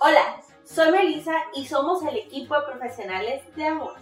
Hola, 0.00 0.40
soy 0.64 0.92
Melissa 0.92 1.34
y 1.56 1.66
somos 1.66 2.04
el 2.04 2.16
equipo 2.16 2.54
de 2.54 2.66
profesionales 2.70 3.42
de 3.56 3.66
amor. 3.66 3.96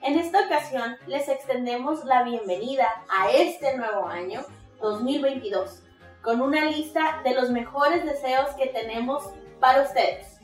En 0.00 0.16
esta 0.16 0.46
ocasión 0.46 0.96
les 1.08 1.28
extendemos 1.28 2.04
la 2.04 2.22
bienvenida 2.22 2.86
a 3.08 3.32
este 3.32 3.76
nuevo 3.76 4.06
año 4.06 4.42
2022 4.80 5.82
con 6.22 6.40
una 6.40 6.66
lista 6.66 7.20
de 7.24 7.34
los 7.34 7.50
mejores 7.50 8.04
deseos 8.04 8.50
que 8.56 8.68
tenemos 8.68 9.24
para 9.58 9.82
ustedes. 9.82 10.38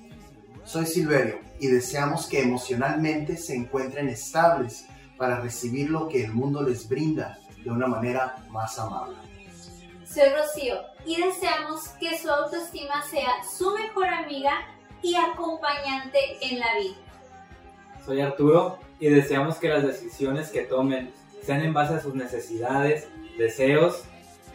Soy 0.64 0.86
Silverio 0.86 1.38
y 1.60 1.68
deseamos 1.68 2.26
que 2.26 2.42
emocionalmente 2.42 3.36
se 3.36 3.54
encuentren 3.54 4.08
estables 4.08 4.86
para 5.16 5.38
recibir 5.38 5.88
lo 5.88 6.08
que 6.08 6.24
el 6.24 6.32
mundo 6.32 6.64
les 6.64 6.88
brinda 6.88 7.38
de 7.62 7.70
una 7.70 7.86
manera 7.86 8.44
más 8.50 8.76
amable. 8.80 9.14
Soy 10.04 10.30
Rocío 10.30 10.80
y 11.04 11.22
deseamos 11.22 11.90
que 12.00 12.18
su 12.18 12.28
autoestima 12.28 13.02
sea 13.08 13.44
su 13.44 13.70
mejor 13.70 14.08
amiga 14.08 14.66
y 15.02 15.14
acompañante 15.14 16.18
en 16.40 16.58
la 16.58 16.78
vida. 16.78 16.96
Soy 18.04 18.20
Arturo 18.20 18.78
y 19.00 19.08
deseamos 19.08 19.56
que 19.56 19.68
las 19.68 19.82
decisiones 19.82 20.50
que 20.50 20.62
tomen 20.62 21.12
sean 21.42 21.62
en 21.62 21.72
base 21.72 21.94
a 21.94 22.00
sus 22.00 22.14
necesidades, 22.14 23.08
deseos 23.38 24.04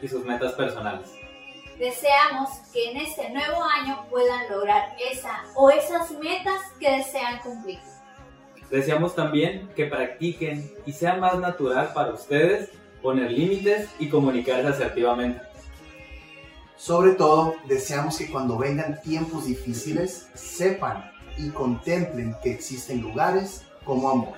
y 0.01 0.07
sus 0.07 0.25
metas 0.25 0.53
personales. 0.53 1.11
Deseamos 1.77 2.49
que 2.71 2.91
en 2.91 2.97
este 2.97 3.29
nuevo 3.31 3.63
año 3.63 4.05
puedan 4.09 4.49
lograr 4.49 4.95
esa 5.11 5.43
o 5.55 5.69
esas 5.69 6.11
metas 6.11 6.61
que 6.79 6.91
desean 6.97 7.39
cumplir. 7.39 7.79
Deseamos 8.69 9.15
también 9.15 9.69
que 9.75 9.85
practiquen 9.85 10.71
y 10.85 10.91
sea 10.93 11.15
más 11.15 11.39
natural 11.39 11.91
para 11.93 12.13
ustedes 12.13 12.69
poner 13.01 13.31
límites 13.31 13.89
y 13.99 14.09
comunicarse 14.09 14.67
asertivamente. 14.67 15.50
Sobre 16.81 17.11
todo, 17.11 17.57
deseamos 17.65 18.17
que 18.17 18.31
cuando 18.31 18.57
vengan 18.57 18.99
tiempos 19.01 19.45
difíciles, 19.45 20.27
sepan 20.33 21.11
y 21.37 21.51
contemplen 21.51 22.35
que 22.41 22.49
existen 22.49 23.03
lugares 23.03 23.61
como 23.85 24.09
amor, 24.09 24.33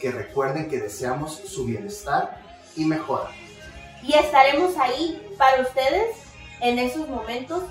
que 0.00 0.10
recuerden 0.10 0.68
que 0.68 0.80
deseamos 0.80 1.36
su 1.46 1.64
bienestar 1.64 2.42
y 2.74 2.84
mejora. 2.86 3.30
Y 4.02 4.14
estaremos 4.14 4.76
ahí 4.78 5.32
para 5.38 5.62
ustedes 5.62 6.16
en 6.60 6.80
esos 6.80 7.08
momentos 7.08 7.62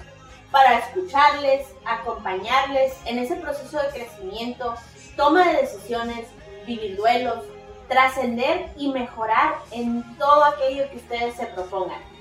para 0.50 0.80
escucharles, 0.80 1.68
acompañarles 1.84 2.94
en 3.04 3.20
ese 3.20 3.36
proceso 3.36 3.80
de 3.80 3.90
crecimiento, 3.90 4.76
toma 5.18 5.46
de 5.50 5.64
decisiones, 5.64 6.26
vivir 6.66 6.96
duelos, 6.96 7.44
trascender 7.90 8.72
y 8.78 8.94
mejorar 8.94 9.56
en 9.72 10.06
todo 10.18 10.46
aquello 10.46 10.90
que 10.90 10.96
ustedes 10.96 11.36
se 11.36 11.48
propongan. 11.48 12.15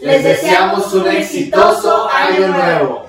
Les 0.00 0.24
deseamos 0.24 0.94
un 0.94 1.06
exitoso 1.08 2.08
año 2.08 2.48
nuevo. 2.48 3.06